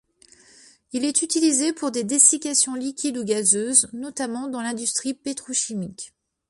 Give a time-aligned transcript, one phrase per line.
[0.93, 6.11] Il est utilisé pour des dessiccations liquides ou gazeuses, notamment dans l'industrie pétrochimique.